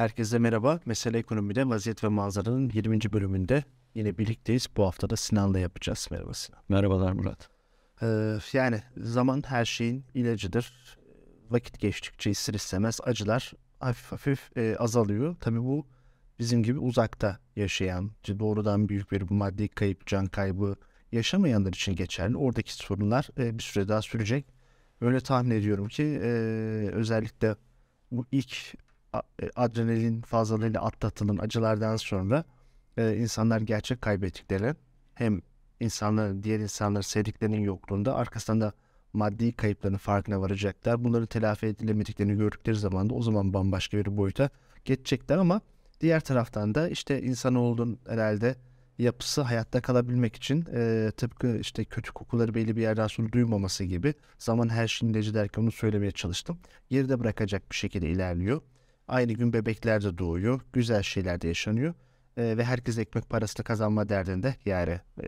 [0.00, 0.80] Herkese merhaba.
[0.86, 3.00] Mesele Ekonomi'de Vaziyet ve Manzara'nın 20.
[3.12, 3.64] bölümünde
[3.94, 4.66] yine birlikteyiz.
[4.76, 6.08] Bu hafta da Sinan'la yapacağız.
[6.10, 6.62] Merhaba Sinan.
[6.68, 7.48] Merhabalar Murat.
[8.02, 10.98] Ee, yani zaman her şeyin ilacıdır.
[11.50, 15.36] Vakit geçtikçe ister istemez acılar hafif hafif e, azalıyor.
[15.40, 15.86] Tabii bu
[16.38, 20.76] bizim gibi uzakta yaşayan, doğrudan büyük bir maddi kayıp, can kaybı
[21.12, 22.36] yaşamayanlar için geçerli.
[22.36, 24.46] Oradaki sorunlar e, bir süre daha sürecek.
[25.00, 26.28] Öyle tahmin ediyorum ki e,
[26.92, 27.56] özellikle
[28.10, 28.74] bu ilk
[29.56, 32.44] adrenalin fazlalığıyla atlatılan acılardan sonra
[32.96, 34.74] e, insanlar gerçek kaybettikleri
[35.14, 35.40] hem
[35.80, 38.72] insanlar diğer insanlar sevdiklerinin yokluğunda arkasından da
[39.12, 41.04] maddi kayıpların farkına varacaklar.
[41.04, 44.50] Bunları telafi edilemediklerini gördükleri zaman da o zaman bambaşka bir boyuta
[44.84, 45.60] geçecekler ama
[46.00, 48.56] diğer taraftan da işte insanoğlunun herhalde
[48.98, 54.14] yapısı hayatta kalabilmek için e, tıpkı işte kötü kokuları belli bir yerden sonra duymaması gibi
[54.38, 56.58] zaman her şeyin derken onu söylemeye çalıştım.
[56.90, 58.60] Geride bırakacak bir şekilde ilerliyor.
[59.10, 60.60] Aynı gün bebekler de doğuyor.
[60.72, 61.94] Güzel şeyler de yaşanıyor.
[62.36, 65.26] E, ve herkes ekmek parasını kazanma derdinde yani e,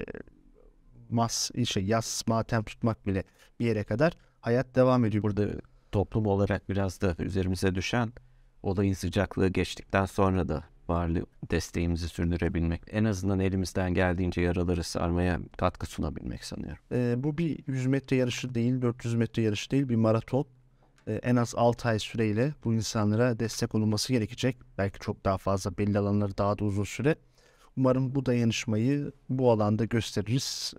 [1.10, 3.24] mas, şey, yaz matem tutmak bile
[3.60, 5.22] bir yere kadar hayat devam ediyor.
[5.22, 5.48] Burada
[5.92, 8.12] toplum olarak biraz da üzerimize düşen
[8.62, 12.82] olayın sıcaklığı geçtikten sonra da varlığı desteğimizi sürdürebilmek.
[12.90, 16.82] En azından elimizden geldiğince yaraları sarmaya katkı sunabilmek sanıyorum.
[16.92, 20.46] E, bu bir 100 metre yarışı değil, 400 metre yarışı değil, bir maraton.
[21.06, 24.56] E, en az 6 ay süreyle bu insanlara destek olunması gerekecek.
[24.78, 27.16] Belki çok daha fazla belli alanları daha da uzun süre.
[27.76, 30.74] Umarım bu dayanışmayı bu alanda gösteririz.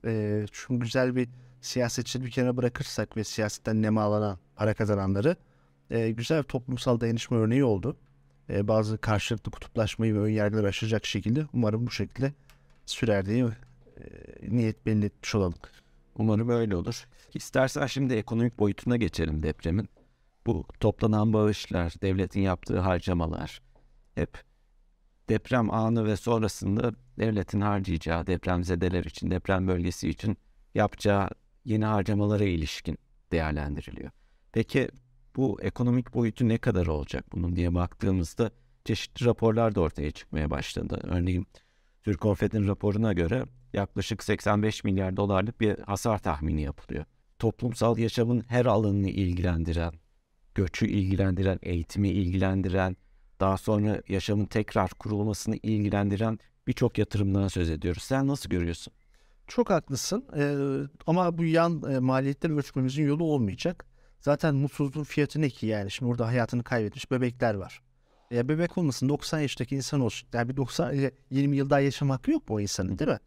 [0.51, 1.29] Çünkü güzel bir
[1.61, 5.35] siyasetçi bir kenara bırakırsak ve siyasetten nemalanan para kazananları
[5.89, 7.97] e, güzel bir toplumsal dayanışma örneği oldu.
[8.49, 12.33] E, bazı karşılıklı kutuplaşmayı ve önyargıları aşacak şekilde umarım bu şekilde
[12.85, 13.51] sürer diye e,
[14.41, 15.59] niyet belli etmiş olalım.
[16.15, 17.05] Umarım öyle olur.
[17.33, 19.89] İstersen şimdi ekonomik boyutuna geçelim depremin.
[20.47, 23.61] Bu toplanan bağışlar, devletin yaptığı harcamalar
[24.15, 24.43] hep
[25.29, 30.37] deprem anı ve sonrasında devletin harcayacağı depremzedeler için, deprem bölgesi için
[30.75, 31.29] yapacağı
[31.65, 32.97] yeni harcamalara ilişkin
[33.31, 34.11] değerlendiriliyor.
[34.51, 34.89] Peki
[35.35, 38.51] bu ekonomik boyutu ne kadar olacak bunun diye baktığımızda
[38.85, 40.99] çeşitli raporlar da ortaya çıkmaya başladı.
[41.03, 41.47] Örneğin
[42.03, 47.05] Türkonfet'in raporuna göre yaklaşık 85 milyar dolarlık bir hasar tahmini yapılıyor.
[47.39, 49.93] Toplumsal yaşamın her alanını ilgilendiren,
[50.55, 52.97] göçü ilgilendiren, eğitimi ilgilendiren,
[53.39, 58.03] daha sonra yaşamın tekrar kurulmasını ilgilendiren birçok yatırımdan söz ediyoruz.
[58.03, 58.93] Sen nasıl görüyorsun?
[59.47, 60.55] Çok haklısın ee,
[61.07, 63.85] ama bu yan e, maliyetleri ölçmemizin yolu olmayacak.
[64.19, 65.91] Zaten mutsuzluğun fiyatı ne ki yani?
[65.91, 67.81] Şimdi orada hayatını kaybetmiş bebekler var.
[68.31, 70.29] Ya bebek olmasın 90 yaşındaki insan olsun.
[70.33, 73.19] Yani bir 90 20 yıl daha yaşam hakkı yok o insanın değil mi?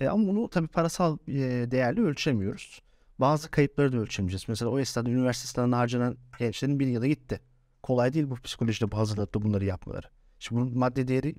[0.00, 1.34] E, ama bunu tabii parasal e,
[1.70, 2.82] değerli ölçemiyoruz.
[3.18, 4.44] Bazı kayıpları da ölçemeyeceğiz.
[4.48, 7.40] Mesela o esnada üniversitesinden harcanan gençlerin bir yılı gitti.
[7.82, 10.06] Kolay değil bu psikolojide bu hazırlıkta bunları yapmaları.
[10.38, 11.34] Şimdi bunun madde değeri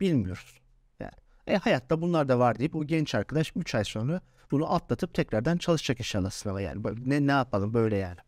[0.00, 0.60] bilmiyoruz.
[1.00, 1.12] Yani
[1.46, 4.20] e, hayatta bunlar da var deyip o genç arkadaş 3 ay sonra
[4.50, 6.82] bunu atlatıp tekrardan çalışacak inşallah sınava yani.
[7.04, 8.18] Ne, ne yapalım böyle yani.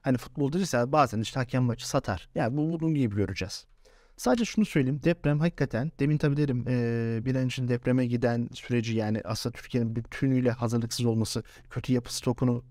[0.00, 2.28] Hani futbolda ise bazen işte hakem maçı satar.
[2.34, 3.66] Yani bu bunun gibi göreceğiz.
[4.16, 5.00] Sadece şunu söyleyeyim.
[5.04, 9.96] Deprem hakikaten demin tabii derim e, bir an için depreme giden süreci yani aslında Türkiye'nin
[9.96, 12.64] bütünüyle hazırlıksız olması kötü yapı stokunu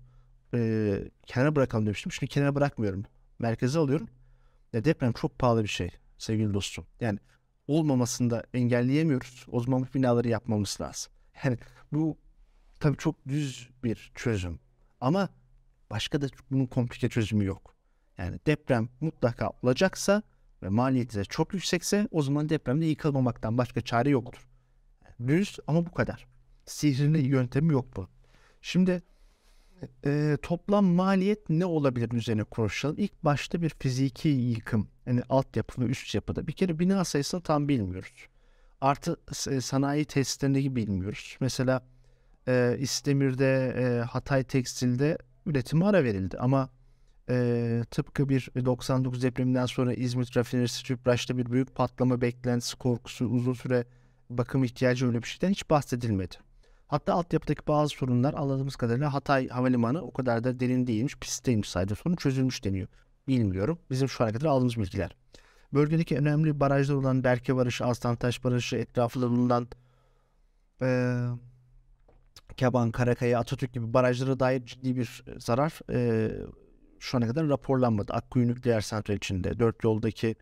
[0.54, 2.12] e, kenara bırakalım demiştim.
[2.12, 3.04] Şimdi kenara bırakmıyorum.
[3.38, 4.08] Merkeze alıyorum.
[4.72, 6.86] Ya deprem çok pahalı bir şey sevgili dostum.
[7.00, 7.18] Yani
[7.68, 9.46] olmamasını da engelleyemiyoruz.
[9.52, 11.12] O zaman bu binaları yapmamız lazım.
[11.44, 11.58] Yani
[11.92, 12.18] bu
[12.80, 14.58] tabii çok düz bir çözüm.
[15.00, 15.28] Ama
[15.90, 17.74] başka da bunun komplike çözümü yok.
[18.18, 20.22] Yani deprem mutlaka olacaksa
[20.64, 24.46] ve maliyeti çok yüksekse o zaman depremde yıkılmamaktan başka çare yoktur.
[25.26, 26.26] Düz ama bu kadar.
[26.66, 28.08] Sihirli yöntemi yok bu.
[28.62, 29.02] Şimdi
[30.04, 32.96] e, toplam maliyet ne olabilir üzerine konuşalım.
[32.98, 34.88] İlk başta bir fiziki yıkım.
[35.06, 36.46] Yani altyapı ve üst yapıda.
[36.46, 38.26] Bir kere bina sayısını tam bilmiyoruz.
[38.80, 39.16] Artı
[39.50, 41.36] e, sanayi tesislerindeki bilmiyoruz.
[41.40, 41.82] Mesela
[42.48, 46.38] e, İstemir'de, e, Hatay Tekstil'de üretime ara verildi.
[46.38, 46.70] Ama
[47.30, 53.52] e, tıpkı bir 99 depreminden sonra İzmit rafinerisi Tüpraş'ta bir büyük patlama beklentisi korkusu uzun
[53.52, 53.84] süre
[54.30, 56.34] bakım ihtiyacı öyle bir şeyden hiç bahsedilmedi.
[56.86, 61.94] Hatta altyapıdaki bazı sorunlar anladığımız kadarıyla Hatay Havalimanı o kadar da derin değilmiş, pistteymiş sadece
[61.94, 62.88] sorun çözülmüş deniyor.
[63.28, 63.78] Bilmiyorum.
[63.90, 65.16] Bizim şu ana kadar aldığımız bilgiler.
[65.74, 69.68] Bölgedeki önemli barajlar olan Berke Barajı, Aslantaş Barajı, etrafında bulunan
[70.82, 71.18] e,
[72.56, 76.30] Keban, Karakaya, Atatürk gibi barajlara dair ciddi bir zarar e,
[77.04, 78.12] şu ana kadar raporlanmadı.
[78.12, 80.36] Akkuyu Nükleer Santral içinde, dört yoldaki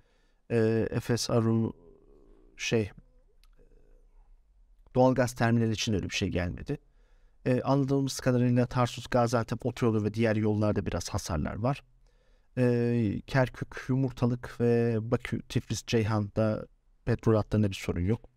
[0.50, 1.72] e, Efes Aru
[2.56, 2.90] şey
[4.94, 6.78] doğalgaz terminali için öyle bir şey gelmedi.
[7.46, 11.82] E, anladığımız kadarıyla Tarsus, Gaziantep otoyolu ve diğer yollarda biraz hasarlar var.
[12.58, 16.66] E, Kerkük, Yumurtalık ve Bakü, Tiflis, Ceyhan'da
[17.04, 18.31] petrol hatlarında bir sorun yok.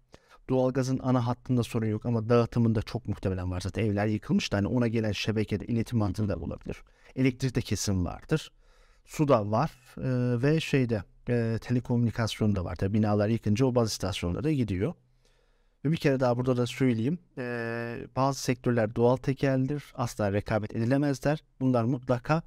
[0.49, 3.61] Doğalgazın ana hattında sorun yok ama dağıtımında çok muhtemelen var.
[3.61, 6.83] Zaten evler yıkılmış da hani ona gelen şebekede iletim hattında olabilir.
[7.15, 8.51] Elektrikte kesim vardır.
[9.05, 12.75] Su da var e, ve şeyde e, telekomünikasyon da var.
[12.75, 14.93] Tabii binalar yıkınca o baz istasyonlara gidiyor.
[15.85, 17.19] Ve bir kere daha burada da söyleyeyim.
[17.37, 19.83] E, bazı sektörler doğal tekeldir.
[19.95, 21.43] Asla rekabet edilemezler.
[21.59, 22.41] Bunlar mutlaka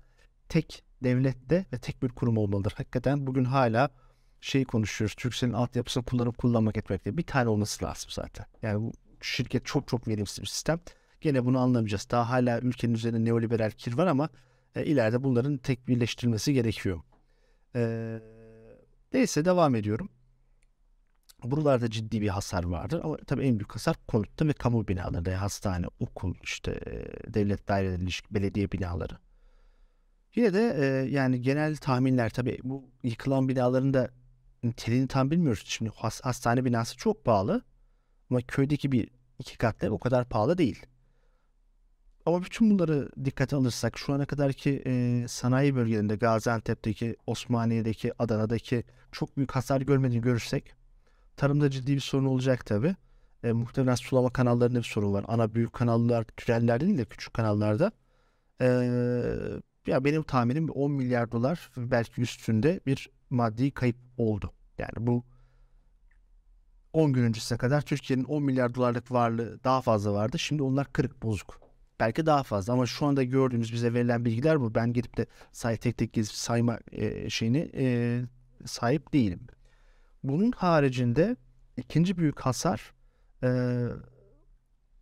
[0.49, 2.73] tek devlette ve tek bir kurum olmalıdır.
[2.77, 3.91] Hakikaten bugün hala
[4.41, 5.15] şey konuşuyoruz.
[5.15, 7.17] Türkcell'in altyapısını kullanıp kullanmak etmekte.
[7.17, 8.47] Bir tane olması lazım zaten.
[8.63, 10.81] Yani bu şirket çok çok verimsiz bir sistem.
[11.21, 12.09] Gene bunu anlamayacağız.
[12.11, 14.29] Daha hala ülkenin üzerinde neoliberal kir var ama
[14.75, 17.01] e, ileride bunların tek birleştirilmesi gerekiyor.
[17.77, 18.21] E,
[19.13, 20.09] neyse devam ediyorum.
[21.45, 25.31] Buralarda ciddi bir hasar vardır ama tabii en büyük hasar konutta ve kamu binalarında.
[25.31, 29.19] Yani hastane, okul, işte e, devlet daireleri, belediye binaları.
[30.35, 34.11] Yine de e, yani genel tahminler tabii bu yıkılan binaların da
[34.63, 35.65] niteliğini tam bilmiyoruz.
[35.67, 37.63] Şimdi has, hastane binası çok pahalı
[38.31, 40.87] ama köydeki bir iki katlı o kadar pahalı değil.
[42.27, 49.37] Ama bütün bunları dikkate alırsak şu ana kadarki e, sanayi bölgelerinde Gaziantep'teki, Osmaniye'deki, Adana'daki çok
[49.37, 50.75] büyük hasar görmediğini görürsek
[51.37, 52.97] tarımda ciddi bir sorun olacak tabi.
[53.45, 55.25] E, muhtemelen sulama kanallarında bir sorun var.
[55.29, 57.93] Ana büyük kanallar, tüneller değil de küçük kanallarda.
[58.61, 58.67] E,
[59.87, 64.53] ya benim tahminim 10 milyar dolar belki üstünde bir maddi kayıp oldu.
[64.79, 65.25] Yani bu
[66.93, 70.39] 10 gün öncesine kadar Türkiye'nin 10 milyar dolarlık varlığı daha fazla vardı.
[70.39, 71.61] Şimdi onlar kırık bozuk.
[72.01, 74.75] Belki daha fazla ama şu anda gördüğünüz bize verilen bilgiler bu.
[74.75, 78.21] Ben gidip de say tek tek gezip sayma e, şeyini e,
[78.67, 79.41] sahip değilim.
[80.25, 81.37] Bunun haricinde
[81.77, 82.95] ikinci büyük hasar
[83.43, 83.49] e,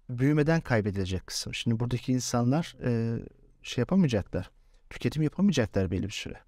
[0.08, 1.54] büyümeden kaybedilecek kısım.
[1.54, 3.20] Şimdi buradaki insanlar e,
[3.62, 4.50] şey yapamayacaklar.
[4.90, 6.45] Tüketim yapamayacaklar belli bir süre.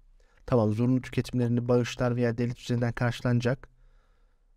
[0.49, 3.67] Tamam zorunlu tüketimlerini bağışlar veya devlet üzerinden karşılanacak.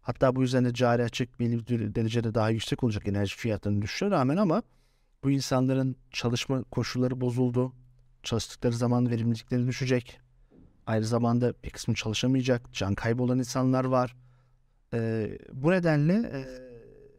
[0.01, 4.11] Hatta bu yüzden de cari açık belli bir derecede daha yüksek olacak enerji fiyatlarının düşüşe
[4.11, 4.63] rağmen ama
[5.25, 7.73] bu insanların çalışma koşulları bozuldu.
[8.23, 10.21] Çalıştıkları zaman verimlilikleri düşecek.
[10.87, 12.73] Aynı zamanda bir kısmı çalışamayacak.
[12.73, 14.17] Can kaybı olan insanlar var.
[14.95, 16.41] Ee, bu nedenle e,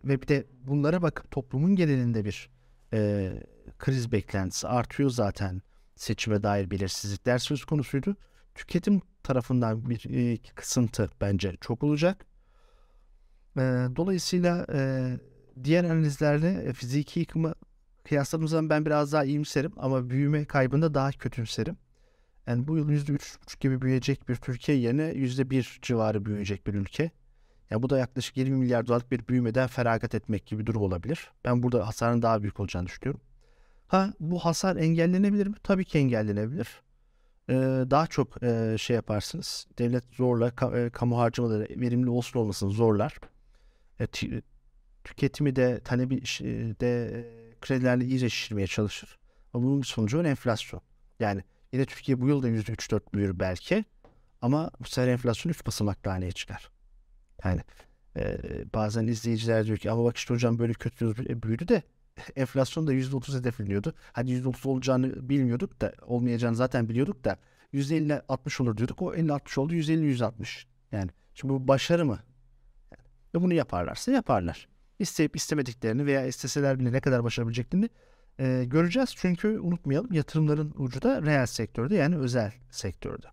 [0.04, 2.50] ve bir de bunlara bakıp toplumun genelinde bir
[2.94, 3.32] e,
[3.80, 5.62] kriz beklentisi artıyor zaten.
[5.96, 8.16] Seçime dair belirsizlikler söz konusuydu.
[8.56, 12.26] Tüketim tarafından bir e, kısıntı bence çok olacak.
[13.58, 13.62] E,
[13.96, 15.12] dolayısıyla e,
[15.64, 17.54] diğer analizlerle fiziki yıkımı
[18.04, 21.78] kıyasladığım zaman ben biraz daha iyimserim ama büyüme kaybında daha kötümserim.
[22.48, 27.12] Yani bu yıl %3,5 gibi büyüyecek bir Türkiye yerine %1 civarı büyüyecek bir ülke.
[27.70, 31.32] Yani bu da yaklaşık 20 milyar dolarlık bir büyümeden feragat etmek gibi bir durum olabilir.
[31.46, 33.22] Ben burada hasarın daha büyük olacağını düşünüyorum.
[33.88, 35.56] Ha bu hasar engellenebilir mi?
[35.64, 36.82] Tabii ki engellenebilir.
[37.92, 39.68] Daha çok e, şey yaparsınız.
[39.78, 43.20] Devlet zorla ka, e, kamu harcamaları verimli olsun olmasın zorlar.
[44.00, 44.08] E,
[45.04, 46.22] tüketimi de talebi
[46.80, 47.26] de
[47.62, 49.18] kredilerle iyice şişirmeye çalışır.
[49.54, 50.82] Ama bunun sonucu enflasyon.
[51.20, 51.44] Yani
[51.74, 53.86] yine Türkiye bu yılda %3-4 büyür belki
[54.42, 56.72] ama bu sefer enflasyon 3 basamaklı haneye çıkar.
[57.44, 57.62] Yani
[58.18, 58.38] e,
[58.74, 61.84] bazen izleyiciler diyor ki ama bak işte hocam böyle kötü büyüdü de
[62.36, 63.94] enflasyon da %30 hedefleniyordu.
[64.12, 67.38] Hani %30 olacağını bilmiyorduk da olmayacağını zaten biliyorduk da
[67.74, 69.02] %50 60 olur diyorduk.
[69.02, 70.68] O 50 60 oldu 150 160.
[70.92, 72.20] Yani şimdi bu başarı mı?
[72.92, 73.04] Yani,
[73.36, 74.68] ve bunu yaparlarsa yaparlar
[75.00, 77.90] isteyip istemediklerini veya isteseler bile ne kadar başarabileceklerini
[78.40, 79.14] e, göreceğiz.
[79.16, 83.28] Çünkü unutmayalım yatırımların ucu da reel sektörde yani özel sektörde.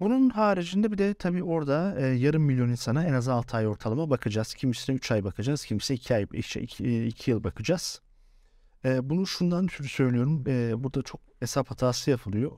[0.00, 4.10] Bunun haricinde bir de tabii orada e, yarım milyon insana en az 6 ay ortalama
[4.10, 4.54] bakacağız.
[4.54, 6.60] Kimisine 3 ay bakacağız, kimisi 2 ay 2,
[7.06, 8.00] 2 yıl bakacağız.
[8.84, 10.44] E, bunu şundan ötürü söylüyorum.
[10.46, 12.52] E, burada çok hesap hatası yapılıyor.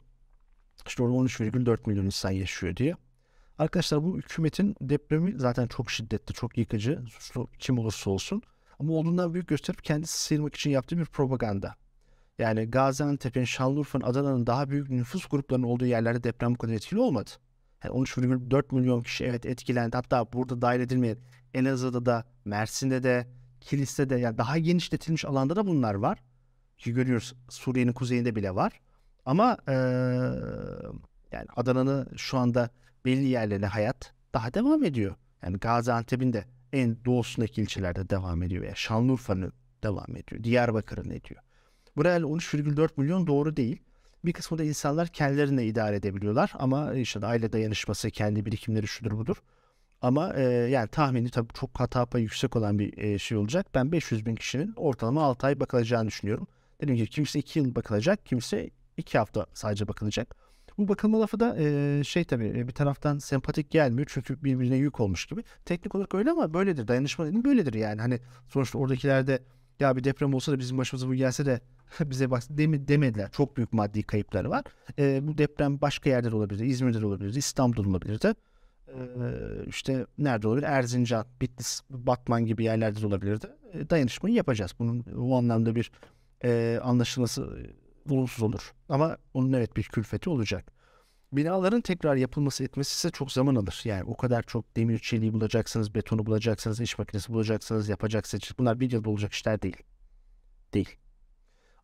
[0.87, 2.97] İşte orada 13,4 milyon insan yaşıyor diye.
[3.59, 7.05] Arkadaşlar bu hükümetin depremi zaten çok şiddetli, çok yıkıcı.
[7.11, 8.43] Suçlu kim olursa olsun.
[8.79, 11.75] Ama olduğundan büyük gösterip kendisi sıyırmak için yaptığı bir propaganda.
[12.39, 17.31] Yani Gaziantep'in, Şanlıurfa'nın, Adana'nın daha büyük nüfus gruplarının olduğu yerlerde deprem bu kadar etkili olmadı.
[17.85, 19.97] Yani 13,4 milyon kişi evet etkilendi.
[19.97, 21.19] Hatta burada dahil edilmeyen
[21.55, 23.27] Elazığ'da da, Mersin'de de,
[23.61, 26.19] Kilis'te de yani daha genişletilmiş alanda da bunlar var.
[26.79, 28.81] Ki görüyoruz Suriye'nin kuzeyinde bile var.
[29.25, 29.73] Ama ee,
[31.33, 32.71] yani Adana'nın şu anda
[33.05, 35.15] belli yerlerine hayat daha devam ediyor.
[35.43, 38.65] Yani Gaziantep'in de en doğusundaki ilçelerde devam ediyor.
[38.65, 39.53] Yani Şanlıurfa'nın
[39.83, 40.45] devam ediyor.
[40.45, 41.46] Diyarbakır'ın ediyor.
[41.97, 43.83] Buraya 13,4 milyon doğru değil.
[44.25, 46.53] Bir kısmı da insanlar kendilerine idare edebiliyorlar.
[46.55, 49.37] Ama işte aile dayanışması, kendi birikimleri şudur budur.
[50.03, 53.67] Ama e, yani tahmini tabii çok hata payı yüksek olan bir e, şey olacak.
[53.75, 56.47] Ben 500 bin kişinin ortalama 6 ay bakılacağını düşünüyorum.
[56.81, 60.37] Dediğim gibi kimse 2 yıl bakılacak, kimse 2 hafta sadece bakılacak.
[60.79, 65.01] Bu bakılma lafı da e, şey tabii e, bir taraftan sempatik gelmiyor çünkü birbirine yük
[65.01, 65.43] olmuş gibi.
[65.65, 66.89] Teknik olarak öyle ama böyledir.
[66.89, 68.01] Dayanışma dediğim böyledir yani.
[68.01, 69.43] Hani sonuçta oradakilerde
[69.81, 71.61] ya bir deprem olsa da bizim başımıza bu gelse de
[72.01, 73.31] bize demi, demediler.
[73.33, 74.65] Çok büyük maddi kayıpları var.
[74.99, 76.65] E, bu deprem başka yerde de olabilir.
[76.65, 77.35] İzmir'de de olabilir.
[77.35, 78.21] İstanbul'da olabilir
[78.89, 78.97] E,
[79.67, 80.67] işte nerede olabilir?
[80.67, 83.47] Erzincan, Bitlis, Batman gibi yerlerde de olabilirdi.
[83.73, 84.73] E, dayanışmayı yapacağız.
[84.79, 85.91] Bunun o anlamda bir
[86.45, 87.57] e, anlaşılması
[88.11, 88.73] olumsuz olur.
[88.89, 90.73] Ama onun evet bir külfeti olacak.
[91.33, 93.81] Binaların tekrar yapılması etmesi ise çok zaman alır.
[93.85, 98.43] Yani o kadar çok demir çeliği bulacaksınız, betonu bulacaksınız, iş makinesi bulacaksınız, yapacaksınız.
[98.59, 99.77] Bunlar bir yılda olacak işler değil.
[100.75, 100.97] Değil.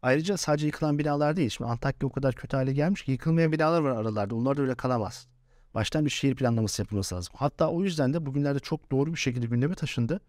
[0.02, 1.50] Ayrıca sadece yıkılan binalar değil.
[1.50, 4.34] Şimdi Antakya o kadar kötü hale gelmiş ki yıkılmayan binalar var aralarda.
[4.34, 5.26] Onlar da öyle kalamaz.
[5.74, 7.34] Baştan bir şehir planlaması yapılması lazım.
[7.36, 10.20] Hatta o yüzden de bugünlerde çok doğru bir şekilde gündeme taşındı.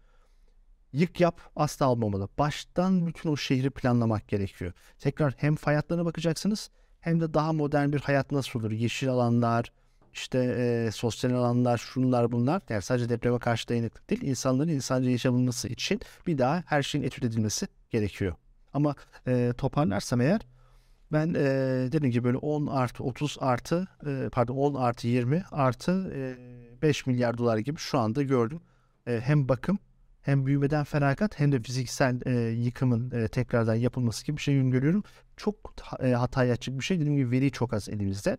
[0.92, 2.28] Yık yap asla almamalı.
[2.38, 4.72] Baştan bütün o şehri planlamak gerekiyor.
[4.98, 8.70] Tekrar hem fay hatlarına bakacaksınız hem de daha modern bir hayat nasıl olur?
[8.70, 9.72] Yeşil alanlar,
[10.12, 12.62] işte e, sosyal alanlar, şunlar bunlar.
[12.68, 17.24] Yani sadece depreme karşı dayanıklık değil, insanların insanca yaşaması için bir daha her şeyin etüt
[17.24, 18.34] edilmesi gerekiyor.
[18.74, 18.94] Ama
[19.26, 20.40] e, toparlarsam eğer
[21.12, 21.44] ben e,
[21.92, 27.06] dediğim gibi böyle 10 artı 30 artı e, pardon 10 artı 20 artı e, 5
[27.06, 28.60] milyar dolar gibi şu anda gördüm.
[29.06, 29.78] E, hem bakım
[30.22, 35.02] hem büyümeden feragat hem de fiziksel e, yıkımın e, tekrardan yapılması gibi bir şey görüyorum.
[35.36, 37.00] Çok e, hataya açık bir şey.
[37.00, 38.36] Dediğim gibi veri çok az elimizde.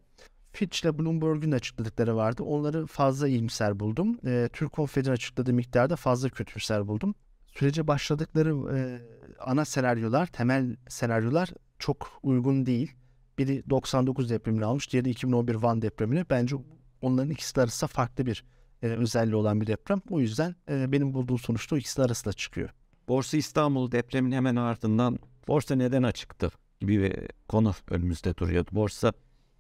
[0.52, 2.44] Fitch ile Bloomberg'un açıkladıkları vardı.
[2.44, 4.20] Onları fazla iyimser buldum.
[4.26, 7.16] E, Türk Konfed'in açıkladığı miktarda fazla kötümser buldum.
[7.56, 9.02] Sürece başladıkları e,
[9.40, 12.92] ana senaryolar, temel senaryolar çok uygun değil.
[13.38, 16.26] Biri 99 depremini almış, diğeri 2011 Van depremini.
[16.30, 16.56] Bence
[17.02, 18.44] onların ikisi arasında farklı bir
[18.82, 20.02] e, özelliği olan bir deprem.
[20.10, 22.70] O yüzden e, benim bulduğum sonuçta o ikisi arasında çıkıyor.
[23.08, 28.70] Borsa İstanbul depremin hemen ardından borsa neden açıktı gibi bir konu önümüzde duruyordu.
[28.72, 29.14] Borsa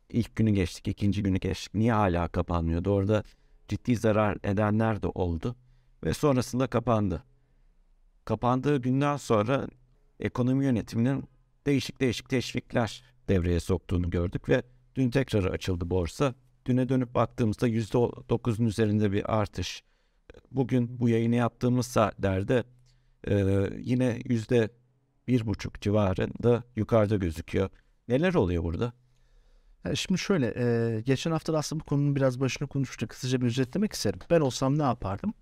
[0.09, 1.73] ilk günü geçtik, ikinci günü geçtik.
[1.73, 2.89] Niye hala kapanmıyordu?
[2.89, 3.23] Orada
[3.67, 5.55] ciddi zarar edenler de oldu
[6.03, 7.23] ve sonrasında kapandı.
[8.25, 9.67] Kapandığı günden sonra
[10.19, 11.23] ekonomi yönetiminin
[11.65, 14.63] değişik değişik teşvikler devreye soktuğunu gördük ve
[14.95, 19.83] dün tekrar açıldı borsa düne dönüp baktığımızda %9'un üzerinde bir artış.
[20.51, 22.63] Bugün bu yayını yaptığımız saatlerde
[23.27, 24.69] e, yine yüzde
[25.27, 27.69] bir buçuk civarında yukarıda gözüküyor.
[28.07, 28.93] Neler oluyor burada?
[29.95, 33.09] Şimdi şöyle, e, geçen hafta da aslında bu konunun biraz başını konuştuk.
[33.09, 34.19] Kısaca bir özetlemek isterim.
[34.29, 35.33] Ben olsam ne yapardım?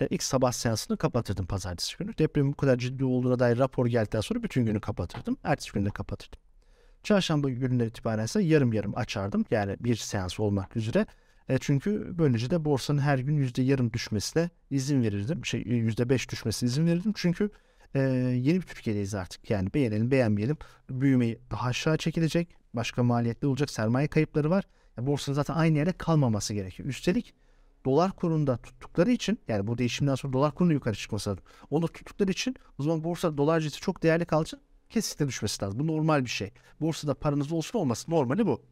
[0.00, 2.18] E, ilk sabah seansını kapatırdım pazartesi günü.
[2.18, 5.36] Depremin bu kadar ciddi olduğuna dair rapor geldikten sonra bütün günü kapatırdım.
[5.44, 6.40] Ertesi günü de kapatırdım.
[7.02, 9.44] Çarşamba gününden itibaren ise yarım yarım açardım.
[9.50, 11.06] Yani bir seans olmak üzere.
[11.48, 15.44] E çünkü böylece de borsanın her gün yüzde yarım düşmesine izin verirdim.
[15.44, 17.12] Şey yüzde beş düşmesine izin verirdim.
[17.16, 17.50] Çünkü
[17.94, 19.50] e, yeni bir Türkiye'deyiz artık.
[19.50, 20.56] Yani beğenelim beğenmeyelim.
[20.90, 22.56] Büyümeyi daha aşağı çekilecek.
[22.74, 23.70] Başka maliyetli olacak.
[23.70, 24.64] Sermaye kayıpları var.
[24.96, 26.88] Yani borsanın zaten aynı yerde kalmaması gerekiyor.
[26.88, 27.34] Üstelik
[27.84, 31.44] dolar kurunda tuttukları için yani bu değişimden sonra dolar kurunun yukarı çıkması lazım.
[31.70, 34.60] Onu tuttukları için o zaman borsa dolar cinsi çok değerli kalacak
[34.90, 35.78] kesinlikle düşmesi lazım.
[35.78, 36.50] Bu normal bir şey.
[36.80, 38.62] Borsada paranız olsun olmasın normali bu.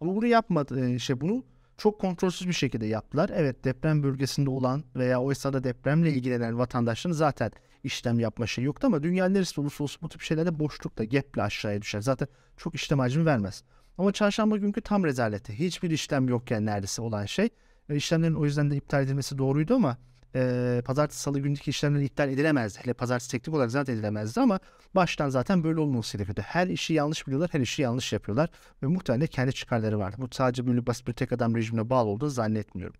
[0.00, 1.44] Ama bunu yapmadı e, şey bunu
[1.76, 3.30] çok kontrolsüz bir şekilde yaptılar.
[3.34, 7.50] Evet deprem bölgesinde olan veya o esnada depremle ilgilenen vatandaşların zaten
[7.84, 11.82] işlem yapma şey yoktu ama dünya neresi olursa olsun bu tip şeylerde boşlukta, gap'le aşağıya
[11.82, 12.00] düşer.
[12.00, 13.62] Zaten çok işlem hacmi vermez.
[13.98, 15.58] Ama çarşamba günkü tam rezaleti.
[15.58, 17.48] Hiçbir işlem yokken neredeyse olan şey.
[17.88, 19.96] E, işlemlerin o yüzden de iptal edilmesi doğruydu ama
[20.34, 22.78] e, pazartesi salı gündeki işlemler iptal edilemezdi.
[22.82, 24.60] Hele pazartesi teknik olarak zaten edilemezdi ama
[24.94, 26.40] baştan zaten böyle olması gerekiyordu.
[26.44, 28.50] Her işi yanlış biliyorlar, her işi yanlış yapıyorlar
[28.82, 30.16] ve muhtemelen kendi çıkarları vardı.
[30.18, 32.96] Bu sadece böyle basit bir tek adam rejimine bağlı olduğunu zannetmiyorum.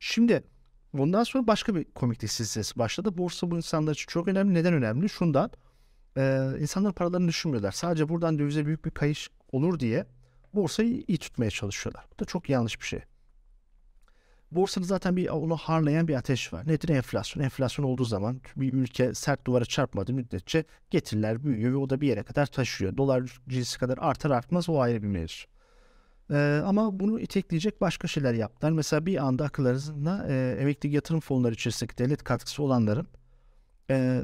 [0.00, 0.44] Şimdi
[0.92, 3.18] bundan sonra başka bir komiklik silsilesi başladı.
[3.18, 4.54] Borsa bu insanlar için çok önemli.
[4.54, 5.08] Neden önemli?
[5.08, 5.50] Şundan
[6.16, 7.72] e, insanlar paralarını düşünmüyorlar.
[7.72, 10.06] Sadece buradan dövize büyük bir kayış olur diye
[10.54, 12.06] borsayı iyi tutmaya çalışıyorlar.
[12.14, 13.00] Bu da çok yanlış bir şey.
[14.52, 16.68] Borsada zaten bir onu harlayan bir ateş var.
[16.68, 17.44] Nedir enflasyon?
[17.44, 22.08] Enflasyon olduğu zaman bir ülke sert duvara çarpmadığı müddetçe getiriler büyüyor ve o da bir
[22.08, 22.96] yere kadar taşıyor.
[22.96, 25.46] Dolar cinsi kadar artar artmaz o ayrı bir mevzu.
[26.30, 28.72] Ee, ama bunu itekleyecek başka şeyler yaptılar.
[28.72, 33.06] Mesela bir anda akıllarında e, emekli yatırım fonları içerisindeki devlet katkısı olanların
[33.90, 34.22] e,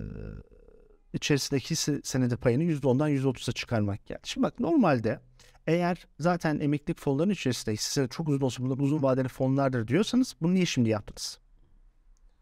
[1.13, 4.21] içerisindeki hisse senedi payını %10'dan %30'a çıkarmak geldi.
[4.25, 5.21] Şimdi bak normalde
[5.67, 10.55] eğer zaten emeklilik fonlarının içerisinde size çok uzun olsa bunlar uzun vadeli fonlardır diyorsanız bunu
[10.55, 11.39] niye şimdi yaptınız?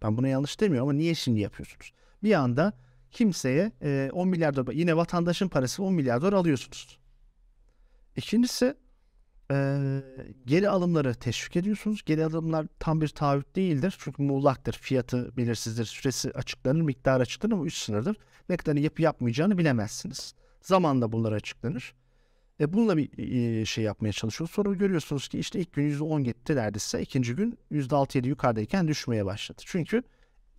[0.02, 1.93] Ben buna yanlış demiyorum ama niye şimdi yapıyorsunuz?
[2.23, 2.73] Bir anda
[3.11, 6.99] kimseye e, 10 milyar dolar yine vatandaşın parası 10 milyar dolar alıyorsunuz.
[8.17, 8.75] İkincisi
[9.50, 9.79] e,
[10.47, 12.02] geri alımları teşvik ediyorsunuz.
[12.07, 13.95] Geri alımlar tam bir taahhüt değildir.
[13.99, 14.73] Çünkü muğlaktır.
[14.73, 15.85] Fiyatı belirsizdir.
[15.85, 16.81] Süresi açıklanır.
[16.81, 18.17] Miktarı açıklanır ama üst sınırdır.
[18.49, 20.35] Ne kadar yapı yapmayacağını bilemezsiniz.
[20.61, 21.95] Zamanla bunlar açıklanır.
[22.61, 24.54] E bununla bir şey yapmaya çalışıyoruz.
[24.54, 27.02] Sonra görüyorsunuz ki işte ilk gün %10 gitti neredeyse.
[27.02, 29.62] ikinci gün %6-7 yukarıdayken düşmeye başladı.
[29.66, 30.02] Çünkü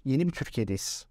[0.05, 1.05] yeni bir Türkiye'deyiz.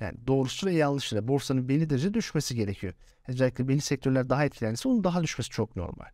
[0.00, 2.94] Yani doğrusu ve yanlışı da borsanın belli derece düşmesi gerekiyor.
[3.28, 6.08] Özellikle belli sektörler daha etkilenirse onun daha düşmesi çok normal.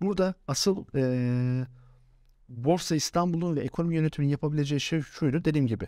[0.00, 1.66] Burada asıl e,
[2.48, 5.44] Borsa İstanbul'un ve ekonomi yönetiminin yapabileceği şey şuydu.
[5.44, 5.86] Dediğim gibi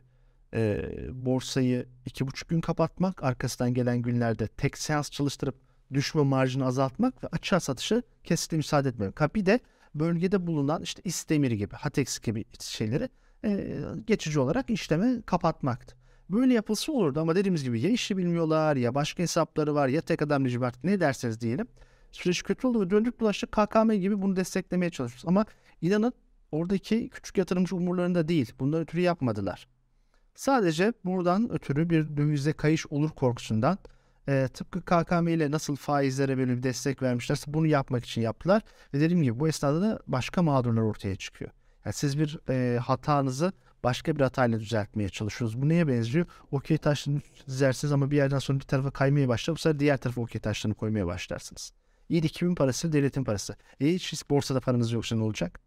[0.55, 7.25] e, borsayı iki buçuk gün kapatmak, arkasından gelen günlerde tek seans çalıştırıp düşme marjını azaltmak
[7.25, 9.35] ve açığa satışı kesinlikle müsaade etmemek.
[9.35, 9.61] Bir de
[9.95, 13.09] bölgede bulunan işte İstemir gibi, Hatex gibi şeyleri
[13.45, 15.97] e, geçici olarak işleme kapatmaktı.
[16.31, 20.23] Böyle yapılsa olurdu ama dediğimiz gibi ya işi bilmiyorlar ya başka hesapları var ya tek
[20.23, 21.67] adam rejim ne derseniz diyelim.
[22.13, 25.29] Süreç kötü oldu ve döndük dolaştık KKM gibi bunu desteklemeye çalışıyoruz.
[25.29, 25.45] Ama
[25.81, 26.13] inanın
[26.53, 28.53] oradaki küçük yatırımcı umurlarında değil.
[28.61, 29.69] Bundan ötürü yapmadılar.
[30.35, 33.79] Sadece buradan ötürü bir dövize kayış olur korkusundan
[34.31, 38.63] e, tıpkı KKM ile nasıl faizlere böyle bir destek vermişlerse bunu yapmak için yaptılar.
[38.95, 41.51] Ve dediğim gibi bu esnada da başka mağdurlar ortaya çıkıyor.
[41.85, 43.53] Yani siz bir e, hatanızı
[43.85, 45.63] başka bir hatayla düzeltmeye çalışıyoruz.
[45.63, 46.27] Bu neye benziyor?
[46.51, 49.55] Okey taşlarını dizersiniz ama bir yerden sonra bir tarafa kaymaya başlar.
[49.55, 51.73] Bu sefer diğer tarafa okey taşlarını koymaya başlarsınız.
[52.09, 52.93] İyi kimin parası?
[52.93, 53.57] Devletin parası.
[53.81, 55.61] E hiç borsada paranız yoksa ne olacak?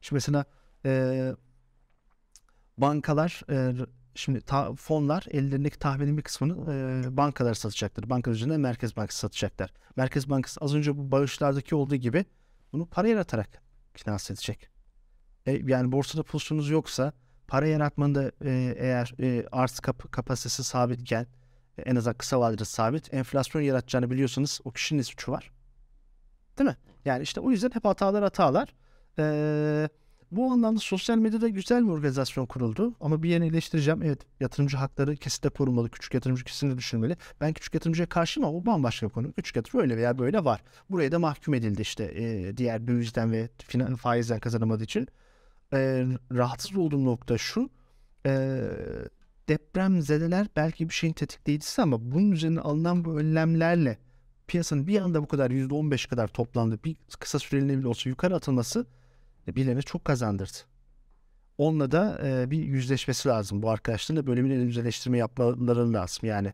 [0.00, 0.44] Şimdi mesela
[0.84, 1.34] e,
[2.78, 3.74] bankalar e,
[4.14, 8.10] şimdi ta, fonlar ellerindeki tahvilin bir kısmını e, bankalar satacaktır.
[8.10, 9.72] Banka üzerinden Merkez Bankası satacaklar.
[9.96, 12.24] Merkez Bankası az önce bu bağışlardaki olduğu gibi
[12.72, 13.62] bunu para yaratarak
[13.94, 14.68] finanse edecek.
[15.46, 17.12] E, yani borsada pozisyonunuz yoksa
[17.48, 21.26] para yaratmanın da e, eğer e, arz kap kapasitesi sabitken
[21.78, 25.50] e, en azından kısa vadede sabit enflasyon yaratacağını biliyorsanız o kişinin suçu var.
[26.58, 26.76] Değil mi?
[27.04, 28.74] Yani işte o yüzden hep hatalar hatalar.
[29.18, 29.88] Ee,
[30.30, 32.94] bu anlamda sosyal medyada güzel bir organizasyon kuruldu.
[33.00, 34.02] Ama bir yerini eleştireceğim.
[34.02, 35.90] Evet yatırımcı hakları kesinlikle korunmalı.
[35.90, 37.16] Küçük yatırımcı kesinlikle düşünmeli.
[37.40, 39.32] Ben küçük yatırımcıya karşıyım ama o bambaşka bir konu.
[39.32, 40.62] Küçük yatırımcı öyle veya böyle var.
[40.90, 43.48] Buraya da mahkum edildi işte e, diğer dövizden ve
[43.96, 45.08] faizden kazanamadığı için.
[45.72, 47.70] E, rahatsız olduğum nokta şu.
[48.26, 48.62] E,
[49.48, 53.98] deprem zedeler belki bir şeyin tetikleyicisi ama bunun üzerine alınan bu önlemlerle
[54.46, 56.78] piyasanın bir anda bu kadar %15 kadar toplandı.
[56.84, 58.86] Bir kısa süreliğine bile olsa yukarı atılması
[59.46, 60.58] birilerine çok kazandırdı.
[61.58, 63.62] Onunla da e, bir yüzleşmesi lazım.
[63.62, 66.28] Bu arkadaşların da böyle bir yüzleştirme yapmaları lazım.
[66.28, 66.52] Yani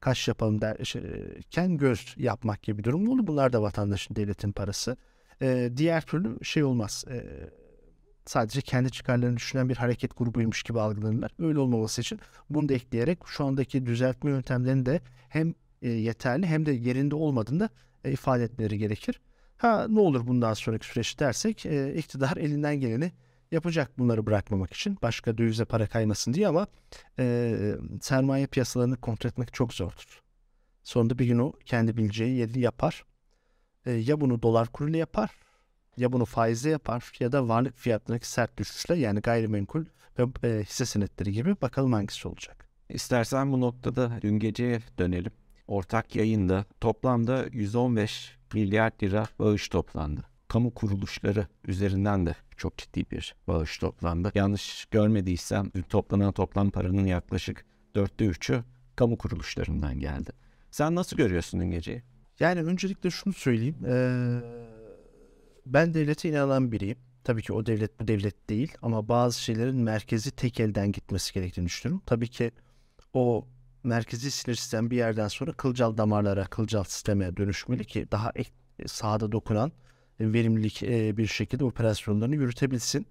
[0.00, 3.26] kaş yapalım derken göz yapmak gibi bir durum oldu.
[3.26, 4.96] Bunlar da vatandaşın, devletin parası.
[5.42, 7.04] E, diğer türlü şey olmaz.
[7.10, 7.24] E,
[8.26, 11.30] sadece kendi çıkarlarını düşünen bir hareket grubuymuş gibi algılanırlar.
[11.38, 12.20] Öyle olmaması için
[12.50, 17.60] bunu da ekleyerek şu andaki düzeltme yöntemlerini de hem e, yeterli hem de yerinde olmadığını
[17.60, 17.68] da
[18.04, 19.20] e, ifade etmeleri gerekir.
[19.58, 23.12] Ha ne olur bundan sonraki süreç dersek e, iktidar elinden geleni
[23.50, 24.98] yapacak bunları bırakmamak için.
[25.02, 26.66] Başka dövize para kaymasın diye ama
[27.18, 27.54] e,
[28.00, 30.22] sermaye piyasalarını kontrol etmek çok zordur.
[30.82, 33.04] Sonunda bir gün o kendi bileceği yeri yapar.
[33.86, 35.30] E, ya bunu dolar kuruyla yapar
[35.96, 39.84] ya bunu faizle yapar ya da varlık fiyatlarındaki sert düşüşle yani gayrimenkul
[40.18, 42.68] ve e, hisse senetleri gibi bakalım hangisi olacak.
[42.88, 45.32] İstersen bu noktada dün geceye dönelim
[45.68, 50.20] ortak yayında toplamda 115 milyar lira bağış toplandı.
[50.48, 54.32] Kamu kuruluşları üzerinden de çok ciddi bir bağış toplandı.
[54.34, 58.64] Yanlış görmediysem toplanan toplam paranın yaklaşık dörtte üçü
[58.96, 60.30] kamu kuruluşlarından geldi.
[60.70, 62.02] Sen nasıl görüyorsun dün geceyi?
[62.40, 63.76] Yani öncelikle şunu söyleyeyim.
[63.86, 64.40] Ee,
[65.66, 66.98] ben devlete inanan biriyim.
[67.24, 71.66] Tabii ki o devlet bu devlet değil ama bazı şeylerin merkezi tek elden gitmesi gerektiğini
[71.66, 72.02] düşünüyorum.
[72.06, 72.50] Tabii ki
[73.14, 73.46] o
[73.84, 78.50] merkezi sinir sistem bir yerden sonra kılcal damarlara, kılcal sisteme dönüşmeli ki daha ek,
[78.86, 79.72] sahada dokunan
[80.20, 83.06] verimlilik e, bir şekilde operasyonlarını yürütebilsin.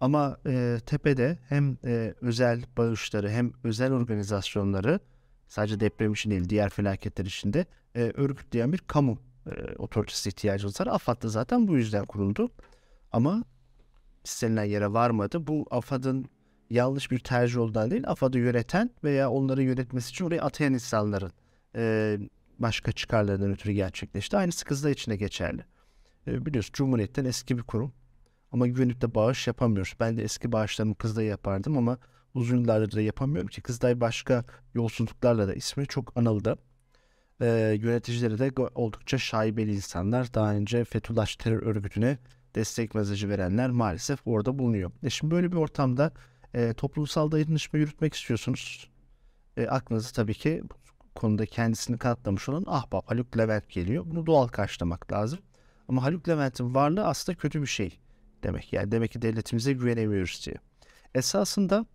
[0.00, 5.00] Ama e, tepede hem e, özel bağışları hem özel organizasyonları
[5.48, 10.80] sadece deprem için değil diğer felaketler için de e, örgütleyen bir kamu e, otoritesi ihtiyacımız
[10.80, 10.86] var.
[10.86, 12.50] AFAD da zaten bu yüzden kuruldu.
[13.12, 13.44] Ama
[14.24, 15.46] istenilen yere varmadı.
[15.46, 16.26] Bu AFAD'ın
[16.70, 21.32] yanlış bir tercih olduğundan değil AFAD'ı yöneten veya onları yönetmesi için oraya atayan insanların
[21.76, 22.16] e,
[22.58, 24.36] başka çıkarlarından ötürü gerçekleşti.
[24.36, 25.64] Aynısı Kızılay için de geçerli.
[26.26, 27.92] E, biliyorsun Cumhuriyet'ten eski bir kurum
[28.52, 29.94] ama güvenip de bağış yapamıyoruz.
[30.00, 31.98] Ben de eski bağışlarımı Kızılay'a yapardım ama
[32.34, 36.58] uzun yıllardır da yapamıyorum ki Kızılay başka yolsuzluklarla da ismi çok anıldı.
[37.40, 37.46] E,
[37.80, 40.34] yöneticileri de oldukça şaibeli insanlar.
[40.34, 42.18] Daha önce Fethullah terör örgütüne
[42.54, 44.90] destek mesajı verenler maalesef orada bulunuyor.
[45.02, 46.12] E şimdi böyle bir ortamda
[46.58, 48.90] e, toplumsal dayanışma yürütmek istiyorsunuz.
[49.56, 50.74] E, aklınıza tabii ki bu
[51.14, 54.04] konuda kendisini kanıtlamış olan ahbap Haluk Levent geliyor.
[54.06, 55.38] Bunu doğal karşılamak lazım.
[55.88, 57.98] Ama Haluk Levent'in varlığı aslında kötü bir şey
[58.42, 58.72] demek.
[58.72, 60.56] Yani demek ki devletimize güvenemiyoruz diye.
[61.14, 61.86] Esasında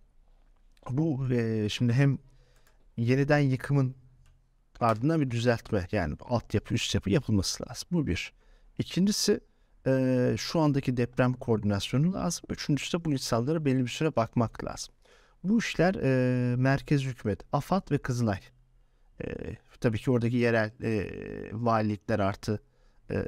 [0.90, 2.18] bu e, şimdi hem
[2.96, 3.94] yeniden yıkımın
[4.80, 7.88] ardından bir düzeltme yani altyapı üst yapı yapılması lazım.
[7.92, 8.32] Bu bir.
[8.78, 9.40] İkincisi
[9.86, 12.44] e, şu andaki deprem koordinasyonu lazım.
[12.50, 14.94] Üçüncüsü de bu insanlara belli bir süre bakmak lazım.
[15.44, 18.40] Bu işler e, merkez hükümet, AFAD ve Kızılay.
[19.24, 21.10] E, tabii ki oradaki yerel e,
[21.52, 22.62] valilikler artı
[23.10, 23.24] e,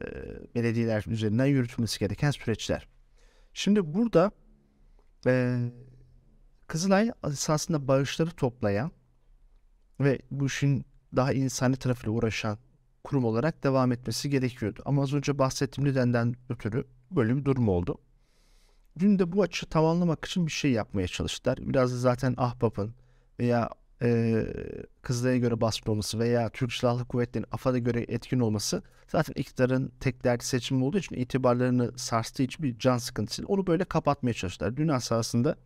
[0.55, 2.89] belediyeler üzerinden yürütülmesi gereken süreçler.
[3.55, 4.31] Şimdi burada
[5.27, 5.59] e,
[6.67, 8.91] Kızılay esasında bağışları toplayan
[10.01, 12.59] ve bu işin daha insani tarafıyla uğraşan
[13.07, 14.83] kurum olarak devam etmesi gerekiyordu.
[14.85, 17.99] Ama az önce bahsettiğim nedenden ötürü bir durum oldu.
[18.99, 21.59] Dün de bu açı tamamlamak için bir şey yapmaya çalıştılar.
[21.61, 22.95] Biraz da zaten Ahbap'ın
[23.41, 23.71] veya
[24.03, 24.43] e,
[25.03, 30.25] Kızılay'a göre baskın olması veya Türk Silahlı Kuvvetleri'nin AFAD'a göre etkin olması zaten iktidarın tek
[30.25, 33.43] derdi seçimi olduğu için itibarlarını sarstığı için bir can sıkıntısı.
[33.47, 34.77] Onu böyle kapatmaya çalıştılar.
[34.77, 35.57] Dün aslında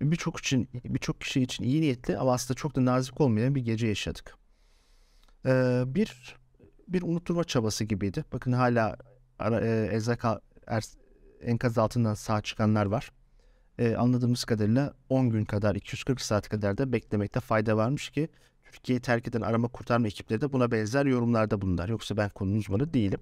[0.00, 3.86] birçok için birçok kişi için iyi niyetli ama aslında çok da nazik olmayan bir gece
[3.86, 4.36] yaşadık.
[5.46, 6.38] Ee, bir
[6.88, 8.24] bir unutturma çabası gibiydi.
[8.32, 8.96] Bakın hala
[9.38, 10.00] ara, e,
[10.66, 10.82] er,
[11.40, 13.12] enkaz altından sağ çıkanlar var.
[13.78, 18.28] Ee, anladığımız kadarıyla 10 gün kadar 240 saat kadar da beklemekte fayda varmış ki
[18.64, 21.88] Türkiye'yi terk eden arama kurtarma ekipleri de buna benzer yorumlarda bulunlar.
[21.88, 23.20] Yoksa ben konunun uzmanı değilim.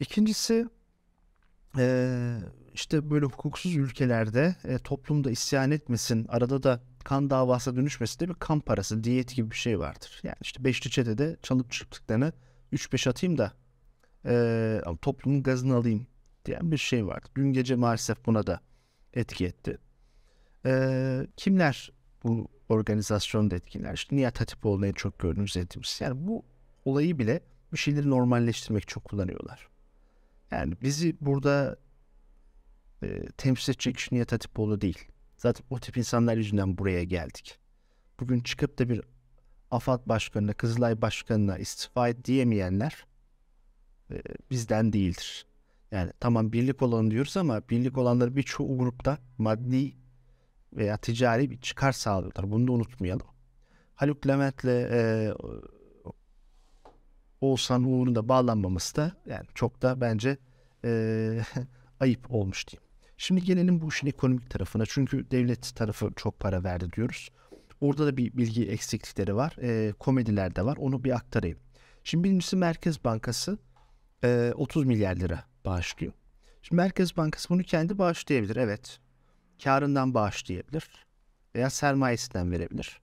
[0.00, 0.68] İkincisi
[1.78, 2.38] e,
[2.74, 8.34] işte böyle hukuksuz ülkelerde e, toplumda isyan etmesin, arada da kan davası dönüşmesin de bir
[8.34, 10.20] kan parası, diyet gibi bir şey vardır.
[10.22, 12.32] Yani işte beşli çetede çalıp çıktıklarını
[12.72, 13.52] 3-5 atayım da
[14.26, 16.06] e, toplumun gazını alayım
[16.44, 17.28] diyen bir şey vardı.
[17.36, 18.60] Dün gece maalesef buna da
[19.14, 19.78] etki etti.
[20.66, 21.92] E, kimler
[22.24, 23.94] bu organizasyonda etkiler?
[23.94, 25.98] İşte Nihat Hatipoğlu'nu en çok gördüğümüz ettiğimiz.
[26.02, 26.44] Yani bu
[26.84, 27.40] olayı bile
[27.72, 29.68] bir şeyleri normalleştirmek için kullanıyorlar.
[30.50, 31.76] Yani bizi burada
[33.02, 35.08] e, temsil edecek Nihat Hatipoğlu değil.
[35.38, 37.58] Zaten o tip insanlar yüzünden buraya geldik.
[38.20, 39.00] Bugün çıkıp da bir
[39.70, 43.06] AFAD başkanına, Kızılay başkanına istifa et diyemeyenler
[44.10, 45.46] e, bizden değildir.
[45.90, 49.94] Yani tamam birlik olan diyoruz ama birlik olanları birçoğu grupta maddi
[50.72, 52.50] veya ticari bir çıkar sağlıyorlar.
[52.50, 53.26] Bunu da unutmayalım.
[53.94, 55.32] Haluk Levent'le e,
[57.40, 60.38] Oğuzhan Uğur'un da bağlanmaması da yani çok da bence
[60.84, 61.40] e,
[62.00, 62.87] ayıp olmuş diyeyim.
[63.20, 64.86] Şimdi gelelim bu işin ekonomik tarafına.
[64.86, 67.28] Çünkü devlet tarafı çok para verdi diyoruz.
[67.80, 69.56] Orada da bir bilgi eksiklikleri var.
[69.62, 70.76] E, komediler de var.
[70.76, 71.58] Onu bir aktarayım.
[72.04, 73.58] Şimdi birincisi Merkez Bankası
[74.24, 76.12] e, 30 milyar lira bağışlıyor.
[76.62, 78.56] Şimdi Merkez Bankası bunu kendi bağışlayabilir.
[78.56, 79.00] Evet.
[79.64, 81.06] Karından bağışlayabilir.
[81.54, 83.00] Veya sermayesinden verebilir.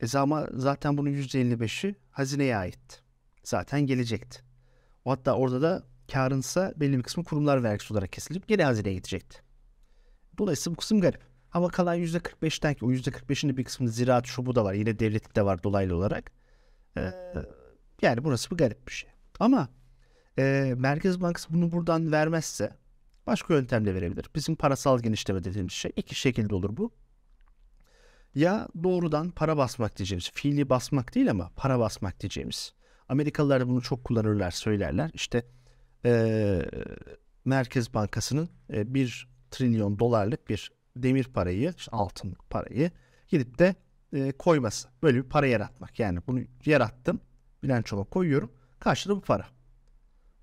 [0.00, 3.02] E ama zaten bunun %55'i hazineye ait.
[3.42, 4.42] Zaten gelecekti.
[5.04, 9.42] Hatta orada da karınsa belli bir kısmı kurumlar vergisi olarak kesilip geri hazineye gidecekti.
[10.38, 11.20] Dolayısıyla bu kısım garip.
[11.52, 14.74] Ama kalan %45'ten ki o %45'in de bir kısmı ziraat şu bu da var.
[14.74, 16.32] Yine devlet de var dolaylı olarak.
[16.98, 17.12] Ee,
[18.02, 19.10] yani burası bir garip bir şey.
[19.40, 19.68] Ama
[20.38, 22.76] e, Merkez Bankası bunu buradan vermezse
[23.26, 24.26] başka yöntemle verebilir.
[24.34, 26.92] Bizim parasal genişleme dediğimiz şey iki şekilde olur bu.
[28.34, 32.72] Ya doğrudan para basmak diyeceğimiz, fiili basmak değil ama para basmak diyeceğimiz.
[33.08, 35.10] Amerikalılar da bunu çok kullanırlar, söylerler.
[35.14, 35.46] İşte
[36.04, 36.62] e,
[37.44, 42.90] Merkez Bankası'nın e, 1 trilyon dolarlık bir demir parayı, altın parayı
[43.28, 43.74] gidip de
[44.12, 44.88] e, koyması.
[45.02, 45.98] Böyle bir para yaratmak.
[45.98, 47.20] Yani bunu yarattım,
[47.62, 48.52] bilançoma koyuyorum.
[48.80, 49.46] Karşılığı bu para.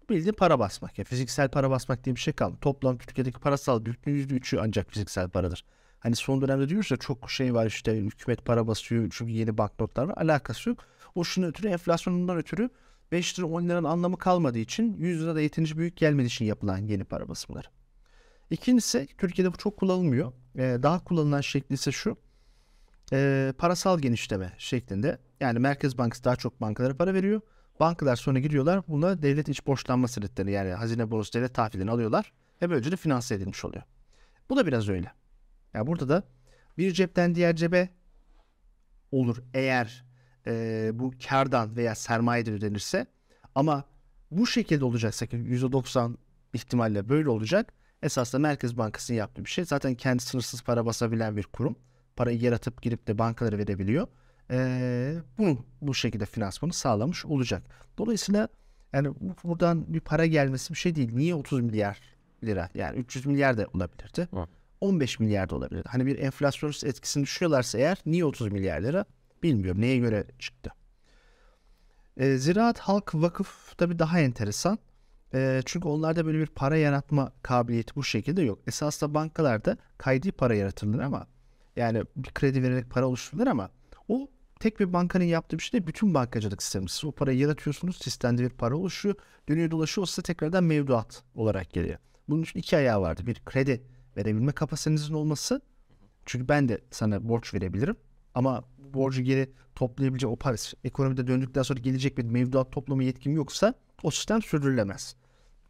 [0.09, 0.99] Bildiğin para basmak.
[0.99, 2.57] Ya fiziksel para basmak diye bir şey kaldı.
[2.61, 5.65] Toplam Türkiye'deki parasal büyüklüğün %3'ü ancak fiziksel paradır.
[5.99, 10.03] Hani son dönemde diyoruz ya çok şey var işte hükümet para basıyor çünkü yeni banknotlar
[10.03, 10.13] var.
[10.17, 10.79] Alakası yok.
[11.15, 12.69] O şunun ötürü enflasyonundan ötürü
[13.11, 16.77] 5 lira 10 liranın anlamı kalmadığı için 100 lira da yeterince büyük gelmediği için yapılan
[16.77, 17.67] yeni para basımları.
[18.49, 20.33] İkincisi Türkiye'de bu çok kullanılmıyor.
[20.55, 22.17] Ee, daha kullanılan şekli ise şu.
[23.13, 25.19] E, parasal genişleme şeklinde.
[25.39, 27.41] Yani Merkez Bankası daha çok bankalara para veriyor.
[27.79, 32.33] Bankalar sonra giriyorlar buna devlet iç borçlanma senetleri yani hazine bonosu devlet tahvilini alıyorlar.
[32.61, 33.83] Ve böylece de finanse edilmiş oluyor.
[34.49, 35.11] Bu da biraz öyle.
[35.73, 36.23] Yani burada da
[36.77, 37.89] bir cepten diğer cebe
[39.11, 40.05] olur eğer
[40.47, 43.08] e, bu kardan veya sermayeden ödenirse
[43.55, 43.84] ama
[44.31, 46.15] bu şekilde olacaksa ki %90
[46.53, 47.73] ihtimalle böyle olacak.
[48.03, 49.65] Esasında Merkez Bankası'nın yaptığı bir şey.
[49.65, 51.75] Zaten kendi sınırsız para basabilen bir kurum.
[52.15, 54.08] Parayı yaratıp girip de bankalara verebiliyor.
[54.51, 57.63] Ee, bunu bu şekilde finansmanı sağlamış olacak.
[57.97, 58.47] Dolayısıyla
[58.93, 59.10] yani
[59.43, 61.10] buradan bir para gelmesi bir şey değil.
[61.13, 61.99] Niye 30 milyar
[62.43, 62.69] lira?
[62.75, 64.27] Yani 300 milyar da olabilirdi.
[64.81, 65.88] 15 milyar da olabilirdi.
[65.91, 69.05] Hani bir enflasyonist etkisini düşünüyorlarsa eğer niye 30 milyar lira?
[69.45, 70.71] Bilmiyorum neye göre çıktı.
[72.17, 74.79] E, Ziraat Halk Vakıf tabii daha enteresan.
[75.34, 78.60] E, çünkü onlarda böyle bir para yaratma kabiliyeti bu şekilde yok.
[78.67, 81.27] Esasında bankalarda kaydi para yaratılır ama
[81.75, 83.69] yani bir kredi vererek para oluşturulur ama
[84.08, 84.29] o
[84.60, 85.88] tek bir bankanın yaptığı bir şey değil.
[85.88, 86.89] Bütün bankacılık sistemi.
[86.89, 87.97] Siz o parayı yaratıyorsunuz.
[87.97, 89.15] Sistemde bir para oluşuyor.
[89.49, 90.03] Dönüyor dolaşıyor.
[90.03, 91.97] O size tekrardan mevduat olarak geliyor.
[92.29, 93.27] Bunun için iki ayağı vardı.
[93.27, 93.84] Bir kredi
[94.17, 95.62] verebilme kapasitenizin olması.
[96.25, 97.95] Çünkü ben de sana borç verebilirim.
[98.36, 103.74] Ama borcu geri toplayabilecek o para ekonomide döndükten sonra gelecek bir mevduat toplama yetkim yoksa
[104.04, 105.15] o sistem sürdürülemez.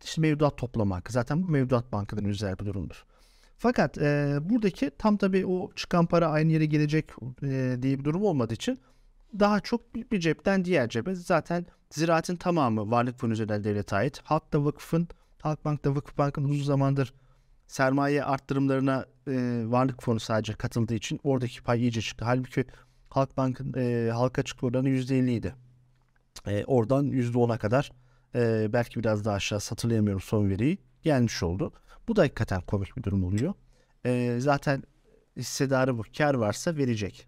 [0.04, 1.13] İşte mevduat toplama hakkı.
[1.13, 3.06] Zaten bu mevduat bankaların özel bir durumdur.
[3.58, 7.10] Fakat e, buradaki tam tabii o çıkan para aynı yere gelecek
[7.43, 8.80] e, diye bir durum olmadığı için
[9.39, 14.21] daha çok bir, bir cepten diğer cebe zaten ziraatin tamamı varlık fonu özel devlete ait.
[14.23, 15.08] Halk da vakıfın,
[15.41, 17.13] Halkbank da Vakıfbank'ın uzun zamandır
[17.67, 22.25] sermaye arttırımlarına e, varlık fonu sadece katıldığı için oradaki pay iyice çıktı.
[22.25, 22.65] Halbuki
[23.10, 25.56] Halkbank'ın e, halka açık oranı %50 idi.
[26.47, 27.91] E, oradan %10'a kadar
[28.36, 31.73] e, belki biraz daha aşağı hatırlayamıyorum son veriyi gelmiş oldu.
[32.08, 33.54] Bu da hakikaten komik bir durum oluyor.
[34.06, 34.84] E, zaten
[35.38, 36.04] hissedarı bu.
[36.17, 37.28] Kar varsa verecek.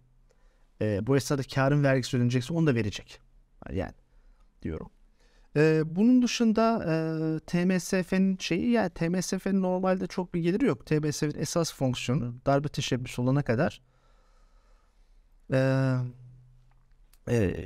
[0.82, 3.20] E, bu esnada karın vergisi ödenecekse onu da verecek.
[3.72, 3.94] Yani
[4.62, 4.90] diyorum.
[5.58, 6.94] E, bunun dışında e,
[7.40, 10.86] TMSF'nin şeyi yani TMSF'nin normalde çok bir geliri yok.
[10.86, 13.82] TMSF'nin esas fonksiyonu darbe teşebbüsü olana kadar
[15.54, 15.60] e,
[17.30, 17.66] e,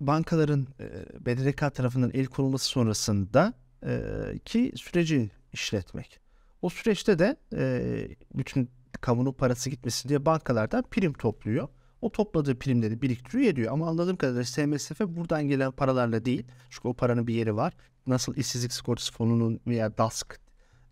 [0.00, 0.86] bankaların e,
[1.26, 3.54] BDDK tarafından el konulması sonrasında
[3.86, 4.00] e,
[4.44, 6.20] ki süreci işletmek.
[6.62, 7.92] O süreçte de e,
[8.34, 11.68] bütün kamunun parası gitmesin diye bankalardan prim topluyor.
[12.02, 13.72] O topladığı primleri biriktiriyor ediyor.
[13.72, 16.46] Ama anladığım kadarıyla SMSF buradan gelen paralarla değil.
[16.70, 17.72] Çünkü o paranın bir yeri var.
[18.06, 20.40] Nasıl işsizlik sigortası fonunun veya DASK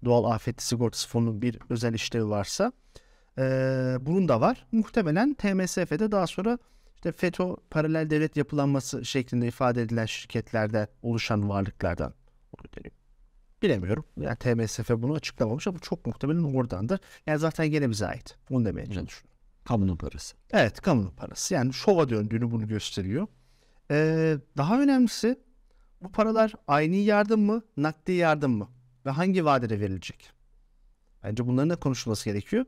[0.05, 2.73] doğal afet sigortası fonunun bir özel işlevi varsa
[3.39, 3.43] e,
[4.01, 4.67] bunun da var.
[4.73, 6.59] Muhtemelen TMSF'de daha sonra
[6.95, 12.15] işte FETÖ paralel devlet yapılanması şeklinde ifade edilen şirketlerde oluşan varlıklardan.
[13.63, 14.05] Bilemiyorum.
[14.21, 17.01] Yani TMSF bunu açıklamamış ama çok muhtemelen oradandır.
[17.27, 18.37] Yani zaten gene bize ait.
[18.51, 19.30] Onu demeye çalışıyorum.
[19.65, 20.37] Kamunun parası.
[20.51, 21.55] Evet kamunun parası.
[21.55, 23.27] Yani şova döndüğünü bunu gösteriyor.
[23.91, 25.39] Ee, daha önemlisi
[26.03, 28.69] bu paralar aynı yardım mı, nakdi yardım mı?
[29.07, 30.33] Ve hangi vadede verilecek?
[31.25, 32.65] Bence bunların da konuşulması gerekiyor.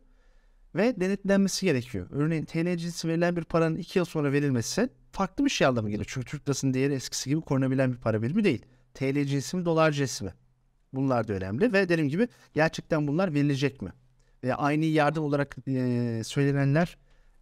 [0.75, 2.07] Ve denetlenmesi gerekiyor.
[2.11, 6.07] Örneğin TL cinsi verilen bir paranın iki yıl sonra verilmesi farklı bir şey anlamı geliyor.
[6.09, 8.67] Çünkü Türk lirasının değeri eskisi gibi korunabilen bir para birimi değil.
[8.95, 10.35] TL cinsi mi, dolar cinsi mi?
[10.93, 13.93] Bunlar da önemli ve dediğim gibi gerçekten bunlar verilecek mi?
[14.51, 16.97] Aynı yardım olarak e, söylenenler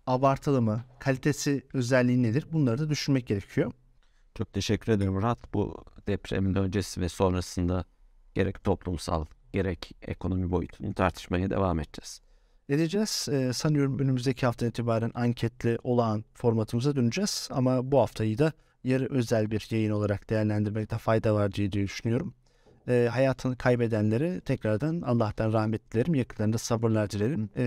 [0.07, 0.85] abartılı mı?
[0.99, 2.47] Kalitesi özelliği nedir?
[2.53, 3.73] Bunları da düşünmek gerekiyor.
[4.35, 5.55] Çok teşekkür ederim Murat.
[5.55, 7.85] Bu depremin öncesi ve sonrasında
[8.35, 12.21] gerek toplumsal gerek ekonomi boyutunu tartışmaya devam edeceğiz.
[12.69, 13.29] Edeceğiz.
[13.33, 17.49] Ee, sanıyorum önümüzdeki hafta itibaren anketli olağan formatımıza döneceğiz.
[17.53, 18.53] Ama bu haftayı da
[18.85, 22.35] yarı özel bir yayın olarak değerlendirmekte fayda var diye düşünüyorum
[22.91, 26.15] e, hayatını kaybedenlere tekrardan Allah'tan rahmet dilerim.
[26.15, 27.51] Yakınlarında sabırlar dilerim.
[27.57, 27.65] E,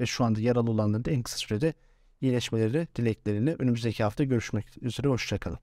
[0.00, 1.74] ve şu anda yaralı olanların da en kısa sürede
[2.20, 5.08] iyileşmeleri dileklerini önümüzdeki hafta görüşmek üzere.
[5.08, 5.58] Hoşçakalın.